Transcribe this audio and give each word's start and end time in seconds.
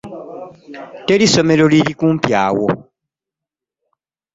Teri 1.05 1.25
ssomero 1.29 1.65
liri 1.71 1.93
kumpi 1.99 2.29
awo? 2.45 2.67